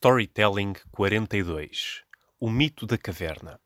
[0.00, 2.04] Storytelling 42
[2.38, 3.58] O mito da caverna.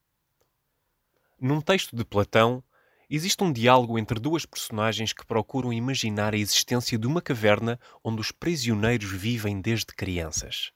[1.38, 2.64] Num texto de Platão,
[3.10, 8.22] existe um diálogo entre duas personagens que procuram imaginar a existência de uma caverna onde
[8.22, 10.72] os prisioneiros vivem desde crianças.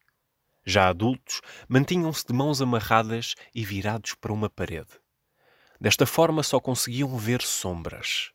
[0.62, 5.00] Já adultos, mantinham-se de mãos amarradas e virados para uma parede.
[5.80, 8.30] Desta forma, só conseguiam ver sombras.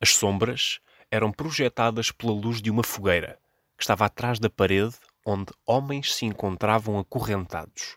[0.00, 0.78] As sombras
[1.10, 3.36] eram projetadas pela luz de uma fogueira
[3.76, 7.96] que estava atrás da parede onde homens se encontravam acorrentados.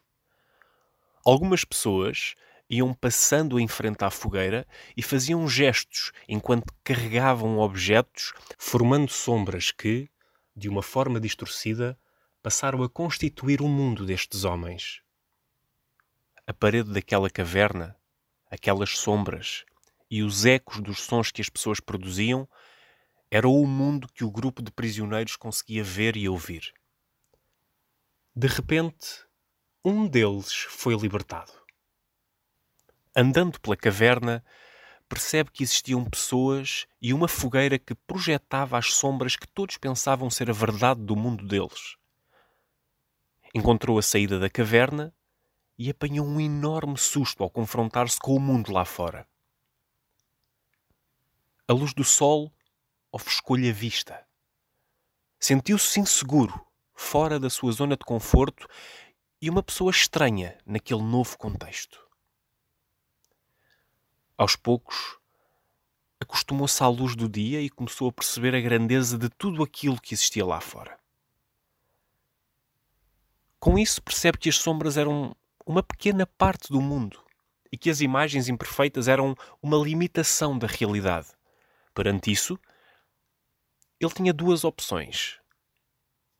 [1.26, 2.35] Algumas pessoas
[2.70, 10.09] iam passando em frente à fogueira e faziam gestos enquanto carregavam objetos, formando sombras que,
[10.55, 11.98] de uma forma distorcida,
[12.41, 15.02] passaram a constituir o mundo destes homens.
[16.46, 17.96] A parede daquela caverna,
[18.49, 19.66] aquelas sombras
[20.09, 22.48] e os ecos dos sons que as pessoas produziam
[23.30, 26.74] era o mundo que o grupo de prisioneiros conseguia ver e ouvir.
[28.40, 29.26] De repente,
[29.84, 31.52] um deles foi libertado.
[33.16, 34.46] Andando pela caverna,
[35.10, 40.52] percebe que existiam pessoas e uma fogueira que projetava as sombras que todos pensavam ser
[40.52, 41.98] a verdade do mundo deles.
[43.55, 45.12] Encontrou a saída da caverna
[45.76, 49.27] e apanhou um enorme susto ao confrontar-se com o mundo lá fora.
[51.68, 52.54] A luz do sol
[53.12, 54.24] ofuscou-lhe a vista.
[55.40, 56.66] Sentiu-se inseguro
[56.98, 58.67] fora da sua zona de conforto
[59.40, 62.05] e uma pessoa estranha naquele novo contexto.
[64.35, 65.18] Aos poucos,
[66.19, 70.16] acostumou-se à luz do dia e começou a perceber a grandeza de tudo aquilo que
[70.16, 71.00] existia lá fora.
[73.59, 75.35] Com isso, percebe que as sombras eram
[75.66, 77.23] uma pequena parte do mundo
[77.72, 81.28] e que as imagens imperfeitas eram uma limitação da realidade.
[81.94, 82.59] Perante isso,
[84.00, 85.40] ele tinha duas opções: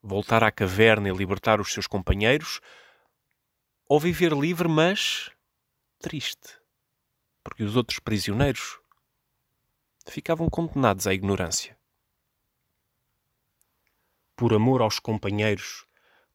[0.08, 2.61] voltar à caverna e libertar os seus companheiros,
[3.85, 5.29] ou viver livre, mas
[6.00, 6.57] triste,
[7.44, 8.79] porque os outros prisioneiros
[10.07, 11.78] ficavam condenados à ignorância.
[14.35, 15.85] Por amor aos companheiros,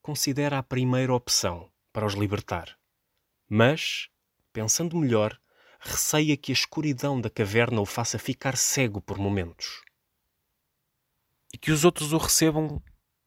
[0.03, 2.79] considera a primeira opção para os libertar.
[3.49, 4.11] Mas,
[4.53, 5.41] pensando melhor,
[5.81, 9.83] receia que a escuridão da caverna o faça ficar cego por momentos.
[11.55, 12.83] E que os outros o recebam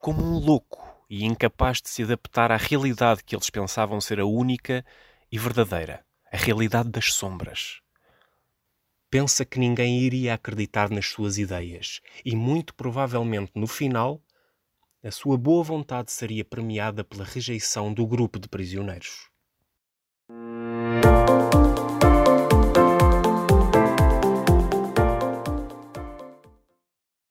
[0.06, 4.24] como um louco e incapaz de se adaptar à realidade que eles pensavam ser a
[4.24, 4.86] única
[5.32, 7.80] e verdadeira, a realidade das sombras.
[9.10, 14.22] Pensa que ninguém iria acreditar nas suas ideias e, muito provavelmente, no final,
[15.02, 19.28] a sua boa vontade seria premiada pela rejeição do grupo de prisioneiros.